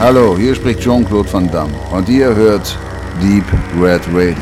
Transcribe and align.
Hallo, 0.00 0.36
hier 0.38 0.54
spricht 0.54 0.78
Jean-Claude 0.80 1.32
Van 1.32 1.50
Damme 1.50 1.74
und 1.90 2.08
ihr 2.08 2.32
hört 2.32 2.78
Deep 3.20 3.44
Red 3.82 4.00
Radio. 4.12 4.36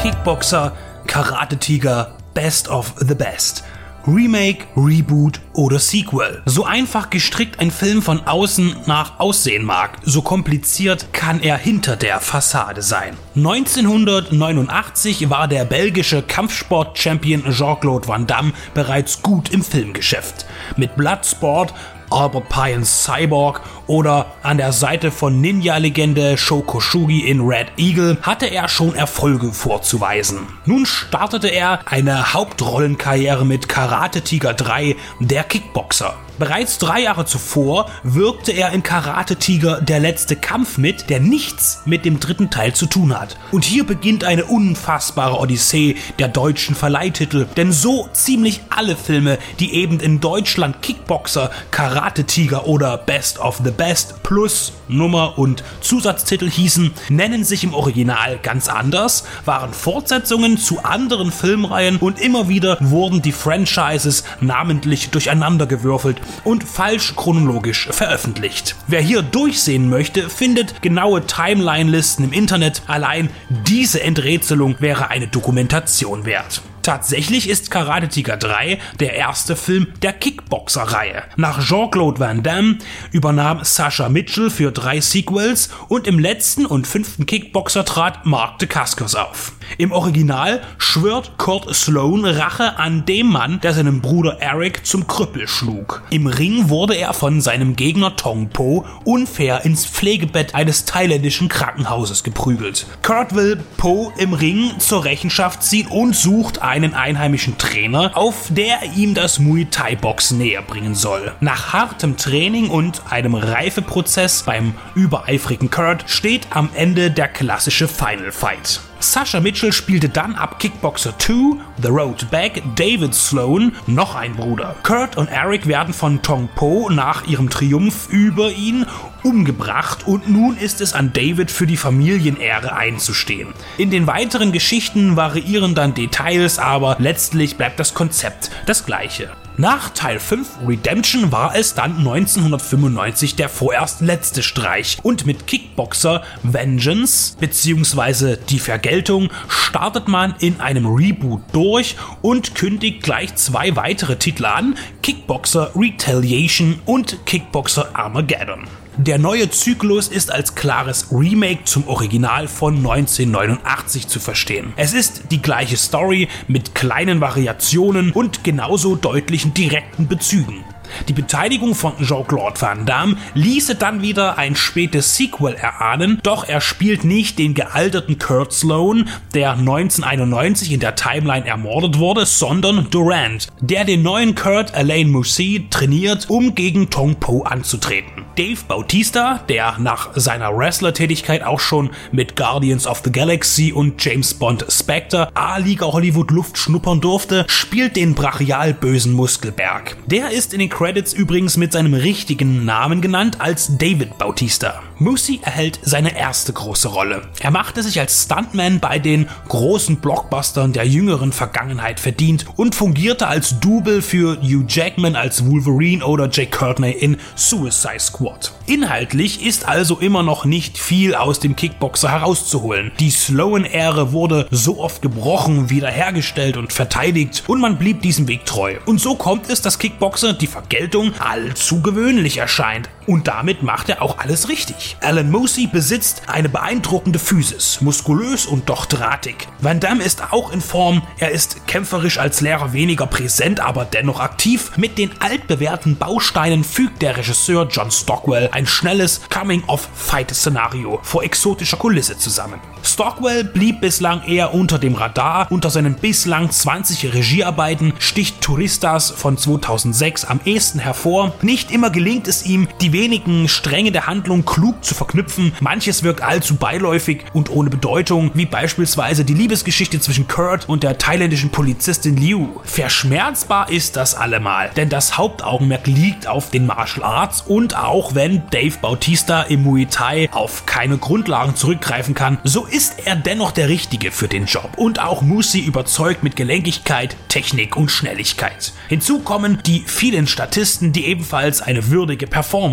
Kickboxer, 0.00 0.76
Karate-Tiger, 1.08 2.12
Best 2.34 2.68
of 2.68 2.94
the 3.00 3.16
Best. 3.16 3.64
Remake, 4.06 4.68
Reboot 4.76 5.40
oder 5.54 5.78
Sequel. 5.78 6.42
So 6.44 6.64
einfach 6.64 7.10
gestrickt 7.10 7.60
ein 7.60 7.70
Film 7.70 8.02
von 8.02 8.26
außen 8.26 8.76
nach 8.86 9.20
aussehen 9.20 9.64
mag, 9.64 9.98
so 10.04 10.22
kompliziert 10.22 11.12
kann 11.12 11.40
er 11.40 11.56
hinter 11.56 11.96
der 11.96 12.20
Fassade 12.20 12.82
sein. 12.82 13.16
1989 13.36 15.30
war 15.30 15.48
der 15.48 15.64
belgische 15.64 16.22
Kampfsport-Champion 16.22 17.44
Jean-Claude 17.50 18.08
Van 18.08 18.26
Damme 18.26 18.52
bereits 18.74 19.22
gut 19.22 19.50
im 19.50 19.62
Filmgeschäft. 19.62 20.46
Mit 20.76 20.96
Bloodsport 20.96 21.74
Albert 22.12 22.48
Pyons 22.50 23.04
Cyborg 23.04 23.62
oder 23.86 24.26
an 24.42 24.58
der 24.58 24.72
Seite 24.72 25.10
von 25.10 25.40
Ninja-Legende 25.40 26.36
Shokoshugi 26.36 27.20
in 27.20 27.40
Red 27.40 27.68
Eagle 27.78 28.18
hatte 28.22 28.46
er 28.46 28.68
schon 28.68 28.94
Erfolge 28.94 29.52
vorzuweisen. 29.52 30.40
Nun 30.66 30.84
startete 30.84 31.48
er 31.48 31.80
eine 31.86 32.34
Hauptrollenkarriere 32.34 33.46
mit 33.46 33.68
Karate 33.68 34.20
Tiger 34.22 34.54
3, 34.54 34.96
der 35.20 35.41
der 35.42 35.48
Kickboxer. 35.48 36.14
Bereits 36.38 36.78
drei 36.78 37.02
Jahre 37.02 37.26
zuvor 37.26 37.90
wirkte 38.02 38.52
er 38.52 38.72
in 38.72 38.82
Karate 38.82 39.36
Tiger 39.36 39.80
Der 39.80 40.00
letzte 40.00 40.34
Kampf 40.34 40.78
mit, 40.78 41.10
der 41.10 41.20
nichts 41.20 41.82
mit 41.84 42.04
dem 42.04 42.20
dritten 42.20 42.48
Teil 42.48 42.72
zu 42.74 42.86
tun 42.86 43.18
hat. 43.18 43.36
Und 43.50 43.64
hier 43.64 43.84
beginnt 43.84 44.24
eine 44.24 44.46
unfassbare 44.46 45.38
Odyssee 45.38 45.96
der 46.18 46.28
deutschen 46.28 46.74
Verleihtitel, 46.74 47.46
denn 47.56 47.70
so 47.70 48.08
ziemlich 48.14 48.62
alle 48.70 48.96
Filme, 48.96 49.38
die 49.60 49.74
eben 49.74 50.00
in 50.00 50.20
Deutschland 50.20 50.80
Kickboxer, 50.80 51.50
Karate 51.70 52.24
Tiger 52.24 52.66
oder 52.66 52.96
Best 52.96 53.38
of 53.38 53.60
the 53.62 53.70
Best 53.70 54.22
plus 54.22 54.72
Nummer 54.88 55.38
und 55.38 55.62
Zusatztitel 55.80 56.48
hießen, 56.48 56.92
nennen 57.10 57.44
sich 57.44 57.64
im 57.64 57.74
Original 57.74 58.38
ganz 58.42 58.68
anders, 58.68 59.24
waren 59.44 59.72
Fortsetzungen 59.74 60.56
zu 60.56 60.82
anderen 60.82 61.30
Filmreihen 61.30 61.98
und 61.98 62.20
immer 62.20 62.48
wieder 62.48 62.78
wurden 62.80 63.20
die 63.20 63.32
Franchises 63.32 64.24
namentlich 64.40 65.10
durcheinandergewürfelt 65.10 66.21
und 66.44 66.64
falsch 66.64 67.14
chronologisch 67.16 67.88
veröffentlicht. 67.90 68.76
Wer 68.86 69.00
hier 69.00 69.22
durchsehen 69.22 69.88
möchte, 69.88 70.28
findet 70.28 70.82
genaue 70.82 71.26
Timeline-Listen 71.26 72.24
im 72.24 72.32
Internet. 72.32 72.82
Allein 72.86 73.30
diese 73.48 74.02
Enträtselung 74.02 74.76
wäre 74.80 75.08
eine 75.08 75.28
Dokumentation 75.28 76.24
wert. 76.24 76.62
Tatsächlich 76.82 77.48
ist 77.48 77.70
Karate 77.70 78.08
Tiger 78.08 78.36
3 78.36 78.78
der 78.98 79.14
erste 79.14 79.54
Film 79.54 79.94
der 80.02 80.12
Kickboxer-Reihe. 80.12 81.22
Nach 81.36 81.64
Jean-Claude 81.64 82.18
Van 82.18 82.42
Damme 82.42 82.78
übernahm 83.12 83.62
Sasha 83.62 84.08
Mitchell 84.08 84.50
für 84.50 84.72
drei 84.72 85.00
Sequels 85.00 85.70
und 85.88 86.08
im 86.08 86.18
letzten 86.18 86.66
und 86.66 86.88
fünften 86.88 87.24
Kickboxer 87.26 87.84
trat 87.84 88.26
Mark 88.26 88.58
Dacascos 88.58 89.14
auf. 89.14 89.52
Im 89.78 89.92
Original 89.92 90.60
schwört 90.78 91.38
Kurt 91.38 91.74
Sloan 91.74 92.24
Rache 92.24 92.78
an 92.78 93.04
dem 93.06 93.28
Mann, 93.28 93.60
der 93.60 93.72
seinen 93.72 94.00
Bruder 94.00 94.38
Eric 94.40 94.84
zum 94.86 95.06
Krüppel 95.06 95.48
schlug. 95.48 96.02
Im 96.10 96.26
Ring 96.26 96.68
wurde 96.68 96.94
er 96.94 97.14
von 97.14 97.40
seinem 97.40 97.76
Gegner 97.76 98.16
Tong 98.16 98.50
Po 98.50 98.84
unfair 99.04 99.64
ins 99.64 99.86
Pflegebett 99.86 100.54
eines 100.54 100.84
thailändischen 100.84 101.48
Krankenhauses 101.48 102.22
geprügelt. 102.22 102.86
Kurt 103.02 103.34
will 103.34 103.58
Po 103.76 104.12
im 104.18 104.34
Ring 104.34 104.72
zur 104.78 105.04
Rechenschaft 105.04 105.62
ziehen 105.62 105.86
und 105.86 106.14
sucht 106.14 106.60
einen 106.60 106.94
einheimischen 106.94 107.56
Trainer, 107.58 108.12
auf 108.14 108.48
der 108.50 108.80
ihm 108.96 109.14
das 109.14 109.38
Muay 109.38 109.66
Thai 109.70 109.96
Boxen 109.96 110.38
näher 110.38 110.62
bringen 110.62 110.94
soll. 110.94 111.32
Nach 111.40 111.72
hartem 111.72 112.16
Training 112.16 112.68
und 112.68 113.02
einem 113.10 113.34
Reifeprozess 113.34 114.42
beim 114.42 114.74
übereifrigen 114.94 115.70
Kurt 115.70 116.04
steht 116.06 116.48
am 116.50 116.68
Ende 116.74 117.10
der 117.10 117.28
klassische 117.28 117.88
Final 117.88 118.32
Fight. 118.32 118.80
Sasha 119.02 119.40
Mitchell 119.40 119.72
spielte 119.72 120.08
dann 120.08 120.36
ab 120.36 120.60
Kickboxer 120.60 121.18
2, 121.18 121.56
The 121.82 121.88
Road 121.88 122.30
Back, 122.30 122.62
David 122.76 123.14
Sloan, 123.14 123.74
noch 123.86 124.14
ein 124.14 124.34
Bruder. 124.36 124.76
Kurt 124.84 125.16
und 125.16 125.28
Eric 125.28 125.66
werden 125.66 125.92
von 125.92 126.22
Tong 126.22 126.48
Po 126.54 126.88
nach 126.88 127.26
ihrem 127.26 127.50
Triumph 127.50 128.08
über 128.10 128.52
ihn 128.52 128.86
umgebracht 129.24 130.06
und 130.06 130.28
nun 130.28 130.56
ist 130.56 130.80
es 130.80 130.94
an 130.94 131.12
David 131.12 131.50
für 131.50 131.66
die 131.66 131.76
Familienehre 131.76 132.74
einzustehen. 132.76 133.48
In 133.76 133.90
den 133.90 134.06
weiteren 134.06 134.52
Geschichten 134.52 135.16
variieren 135.16 135.74
dann 135.74 135.94
Details, 135.94 136.58
aber 136.58 136.96
letztlich 136.98 137.56
bleibt 137.56 137.80
das 137.80 137.94
Konzept 137.94 138.50
das 138.66 138.86
gleiche. 138.86 139.30
Nach 139.58 139.90
Teil 139.90 140.18
5 140.18 140.66
Redemption 140.66 141.30
war 141.30 141.54
es 141.54 141.74
dann 141.74 141.98
1995 141.98 143.36
der 143.36 143.50
vorerst 143.50 144.00
letzte 144.00 144.42
Streich 144.42 144.96
und 145.02 145.26
mit 145.26 145.46
Kickboxer 145.46 146.22
Vengeance 146.42 147.36
bzw. 147.38 148.36
die 148.48 148.58
Vergeltung 148.58 149.28
startet 149.48 150.08
man 150.08 150.34
in 150.40 150.58
einem 150.60 150.86
Reboot 150.86 151.42
durch 151.52 151.96
und 152.22 152.54
kündigt 152.54 153.02
gleich 153.02 153.34
zwei 153.34 153.76
weitere 153.76 154.16
Titel 154.16 154.46
an, 154.46 154.74
Kickboxer 155.02 155.72
Retaliation 155.76 156.80
und 156.86 157.26
Kickboxer 157.26 157.90
Armageddon. 157.94 158.66
Der 158.98 159.18
neue 159.18 159.48
Zyklus 159.48 160.08
ist 160.08 160.30
als 160.30 160.54
klares 160.54 161.06
Remake 161.10 161.64
zum 161.64 161.88
Original 161.88 162.46
von 162.46 162.76
1989 162.76 164.06
zu 164.06 164.20
verstehen. 164.20 164.74
Es 164.76 164.92
ist 164.92 165.30
die 165.30 165.40
gleiche 165.40 165.78
Story 165.78 166.28
mit 166.46 166.74
kleinen 166.74 167.22
Variationen 167.22 168.12
und 168.12 168.44
genauso 168.44 168.94
deutlichen 168.94 169.54
direkten 169.54 170.08
Bezügen. 170.08 170.62
Die 171.08 171.14
Beteiligung 171.14 171.74
von 171.74 171.94
Jean-Claude 172.02 172.60
Van 172.60 172.84
Damme 172.84 173.16
ließe 173.32 173.76
dann 173.76 174.02
wieder 174.02 174.36
ein 174.36 174.54
spätes 174.54 175.16
Sequel 175.16 175.54
erahnen, 175.54 176.20
doch 176.22 176.46
er 176.46 176.60
spielt 176.60 177.02
nicht 177.04 177.38
den 177.38 177.54
gealterten 177.54 178.18
Kurt 178.18 178.52
Sloan, 178.52 179.08
der 179.32 179.52
1991 179.52 180.70
in 180.70 180.80
der 180.80 180.96
Timeline 180.96 181.46
ermordet 181.46 181.98
wurde, 181.98 182.26
sondern 182.26 182.90
Durant, 182.90 183.48
der 183.60 183.86
den 183.86 184.02
neuen 184.02 184.34
Kurt 184.34 184.74
Alain 184.74 185.10
Moussi 185.10 185.66
trainiert, 185.70 186.28
um 186.28 186.54
gegen 186.54 186.90
Tong 186.90 187.14
Po 187.14 187.42
anzutreten. 187.42 188.21
Dave 188.36 188.60
Bautista, 188.66 189.40
der 189.48 189.76
nach 189.78 190.10
seiner 190.14 190.56
Wrestler-Tätigkeit 190.56 191.42
auch 191.42 191.60
schon 191.60 191.90
mit 192.12 192.34
Guardians 192.34 192.86
of 192.86 193.02
the 193.04 193.12
Galaxy 193.12 193.72
und 193.72 194.02
James 194.02 194.32
Bond 194.32 194.64
Spectre 194.68 195.28
A-Liga 195.34 195.86
Hollywood 195.86 196.30
Luft 196.30 196.56
schnuppern 196.56 197.00
durfte, 197.00 197.44
spielt 197.48 197.96
den 197.96 198.14
brachial 198.14 198.72
bösen 198.72 199.12
Muskelberg. 199.12 199.96
Der 200.06 200.30
ist 200.30 200.54
in 200.54 200.60
den 200.60 200.70
Credits 200.70 201.12
übrigens 201.12 201.58
mit 201.58 201.72
seinem 201.72 201.92
richtigen 201.92 202.64
Namen 202.64 203.02
genannt 203.02 203.36
als 203.40 203.76
David 203.76 204.16
Bautista. 204.16 204.82
Moosey 204.98 205.40
erhält 205.42 205.80
seine 205.82 206.16
erste 206.16 206.52
große 206.52 206.88
Rolle. 206.88 207.22
Er 207.40 207.50
machte 207.50 207.82
sich 207.82 207.98
als 207.98 208.22
Stuntman 208.22 208.78
bei 208.78 208.98
den 208.98 209.28
großen 209.48 209.96
Blockbustern 209.96 210.72
der 210.72 210.86
jüngeren 210.86 211.32
Vergangenheit 211.32 211.98
verdient 212.00 212.46
und 212.56 212.74
fungierte 212.74 213.26
als 213.26 213.58
Double 213.60 214.00
für 214.00 214.40
Hugh 214.40 214.64
Jackman 214.68 215.16
als 215.16 215.44
Wolverine 215.44 216.06
oder 216.06 216.30
Jake 216.30 216.56
Courtney 216.56 216.92
in 216.92 217.16
Suicide 217.34 217.98
Squad. 217.98 218.21
Inhaltlich 218.66 219.44
ist 219.44 219.66
also 219.68 219.98
immer 219.98 220.22
noch 220.22 220.44
nicht 220.44 220.78
viel 220.78 221.14
aus 221.14 221.40
dem 221.40 221.56
Kickboxer 221.56 222.10
herauszuholen. 222.10 222.92
Die 223.00 223.10
Sloan-Ära 223.10 224.12
wurde 224.12 224.46
so 224.50 224.78
oft 224.78 225.02
gebrochen, 225.02 225.70
wiederhergestellt 225.70 226.56
und 226.56 226.72
verteidigt 226.72 227.44
und 227.48 227.60
man 227.60 227.78
blieb 227.78 228.02
diesem 228.02 228.28
Weg 228.28 228.44
treu. 228.44 228.76
Und 228.86 229.00
so 229.00 229.14
kommt 229.14 229.50
es, 229.50 229.62
dass 229.62 229.78
Kickboxer 229.78 230.32
die 230.32 230.46
Vergeltung 230.46 231.12
allzu 231.18 231.82
gewöhnlich 231.82 232.38
erscheint. 232.38 232.88
Und 233.06 233.28
damit 233.28 233.62
macht 233.62 233.88
er 233.88 234.02
auch 234.02 234.18
alles 234.18 234.48
richtig. 234.48 234.96
Alan 235.00 235.30
Moosey 235.30 235.66
besitzt 235.66 236.22
eine 236.28 236.48
beeindruckende 236.48 237.18
Physis, 237.18 237.80
muskulös 237.80 238.46
und 238.46 238.68
doch 238.68 238.86
drahtig. 238.86 239.48
Van 239.60 239.80
Damme 239.80 240.04
ist 240.04 240.32
auch 240.32 240.52
in 240.52 240.60
Form, 240.60 241.02
er 241.18 241.30
ist 241.30 241.66
kämpferisch 241.66 242.18
als 242.18 242.40
Lehrer 242.40 242.72
weniger 242.72 243.06
präsent, 243.06 243.60
aber 243.60 243.84
dennoch 243.84 244.20
aktiv. 244.20 244.72
Mit 244.76 244.98
den 244.98 245.10
altbewährten 245.20 245.96
Bausteinen 245.96 246.64
fügt 246.64 247.02
der 247.02 247.16
Regisseur 247.16 247.66
John 247.70 247.90
Stockwell 247.90 248.48
ein 248.52 248.66
schnelles 248.66 249.22
Coming-of-Fight-Szenario 249.30 251.00
vor 251.02 251.24
exotischer 251.24 251.76
Kulisse 251.76 252.16
zusammen. 252.16 252.60
Stockwell 252.82 253.44
blieb 253.44 253.80
bislang 253.80 254.24
eher 254.24 254.54
unter 254.54 254.78
dem 254.78 254.94
Radar. 254.94 255.46
Unter 255.50 255.70
seinen 255.70 255.94
bislang 255.94 256.50
20 256.50 257.14
Regiearbeiten 257.14 257.92
sticht 257.98 258.40
Touristas 258.40 259.10
von 259.10 259.38
2006 259.38 260.24
am 260.24 260.40
ehesten 260.44 260.78
hervor. 260.78 261.32
Nicht 261.42 261.70
immer 261.70 261.90
gelingt 261.90 262.26
es 262.26 262.44
ihm, 262.44 262.68
die 262.80 262.91
wenigen 262.92 263.48
Stränge 263.48 263.92
der 263.92 264.06
Handlung 264.06 264.44
klug 264.44 264.84
zu 264.84 264.94
verknüpfen. 264.94 265.52
Manches 265.60 266.02
wirkt 266.02 266.22
allzu 266.22 266.56
beiläufig 266.56 267.24
und 267.32 267.50
ohne 267.50 267.70
Bedeutung, 267.70 268.30
wie 268.34 268.46
beispielsweise 268.46 269.24
die 269.24 269.34
Liebesgeschichte 269.34 270.00
zwischen 270.00 270.28
Kurt 270.28 270.68
und 270.68 270.82
der 270.82 270.98
thailändischen 270.98 271.50
Polizistin 271.50 272.16
Liu. 272.16 272.48
Verschmerzbar 272.64 273.70
ist 273.70 273.96
das 273.96 274.14
allemal, 274.14 274.70
denn 274.76 274.88
das 274.88 275.18
Hauptaugenmerk 275.18 275.86
liegt 275.86 276.26
auf 276.26 276.50
den 276.50 276.66
Martial 276.66 277.04
Arts 277.04 277.42
und 277.42 277.76
auch 277.76 278.14
wenn 278.14 278.42
Dave 278.50 278.78
Bautista 278.80 279.42
im 279.42 279.62
Muay 279.62 279.86
Thai 279.86 280.28
auf 280.32 280.66
keine 280.66 280.98
Grundlagen 280.98 281.56
zurückgreifen 281.56 282.14
kann, 282.14 282.38
so 282.44 282.66
ist 282.66 283.06
er 283.06 283.16
dennoch 283.16 283.52
der 283.52 283.68
Richtige 283.68 284.10
für 284.10 284.28
den 284.28 284.46
Job 284.46 284.72
und 284.76 285.00
auch 285.00 285.22
Musi 285.22 285.60
überzeugt 285.60 286.22
mit 286.22 286.36
Gelenkigkeit, 286.36 287.16
Technik 287.28 287.76
und 287.76 287.90
Schnelligkeit. 287.90 288.72
Hinzu 288.88 289.20
kommen 289.20 289.58
die 289.66 289.84
vielen 289.86 290.26
Statisten, 290.26 290.92
die 290.92 291.06
ebenfalls 291.06 291.60
eine 291.60 291.90
würdige 291.90 292.26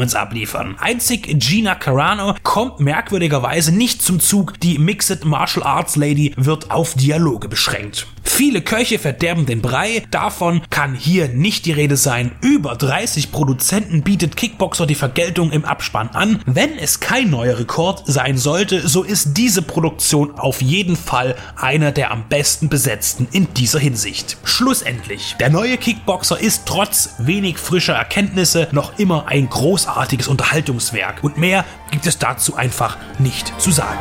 Performance 0.09 0.19
abliefern. 0.19 0.75
Einzig 0.79 1.39
Gina 1.39 1.75
Carano 1.75 2.35
kommt 2.43 2.79
merkwürdigerweise 2.79 3.71
nicht 3.75 4.01
zum 4.01 4.19
Zug, 4.19 4.59
die 4.59 4.77
Mixed 4.77 5.25
Martial 5.25 5.65
Arts 5.65 5.95
Lady 5.95 6.33
wird 6.37 6.71
auf 6.71 6.93
Dialoge 6.93 7.47
beschränkt. 7.47 8.07
Viele 8.39 8.61
Köche 8.61 8.99
verderben 8.99 9.45
den 9.45 9.61
Brei, 9.61 10.01
davon 10.11 10.61
kann 10.69 10.95
hier 10.95 11.27
nicht 11.27 11.65
die 11.65 11.73
Rede 11.73 11.97
sein. 11.97 12.31
Über 12.39 12.75
30 12.75 13.33
Produzenten 13.33 14.01
bietet 14.01 14.37
Kickboxer 14.37 14.85
die 14.85 14.95
Vergeltung 14.95 15.51
im 15.51 15.65
Abspann 15.65 16.07
an. 16.13 16.41
Wenn 16.45 16.77
es 16.79 17.01
kein 17.01 17.31
neuer 17.31 17.59
Rekord 17.59 18.03
sein 18.05 18.37
sollte, 18.37 18.87
so 18.87 19.03
ist 19.03 19.35
diese 19.35 19.61
Produktion 19.61 20.39
auf 20.39 20.61
jeden 20.61 20.95
Fall 20.95 21.35
einer 21.57 21.91
der 21.91 22.11
am 22.11 22.29
besten 22.29 22.69
besetzten 22.69 23.27
in 23.33 23.53
dieser 23.55 23.79
Hinsicht. 23.79 24.37
Schlussendlich, 24.45 25.35
der 25.41 25.49
neue 25.49 25.75
Kickboxer 25.75 26.39
ist 26.39 26.61
trotz 26.65 27.15
wenig 27.17 27.57
frischer 27.57 27.95
Erkenntnisse 27.95 28.69
noch 28.71 28.97
immer 28.99 29.27
ein 29.27 29.49
großartiges 29.49 30.29
Unterhaltungswerk 30.29 31.25
und 31.25 31.37
mehr 31.37 31.65
gibt 31.91 32.07
es 32.07 32.17
dazu 32.17 32.55
einfach 32.55 32.95
nicht 33.19 33.51
zu 33.59 33.71
sagen. 33.71 33.99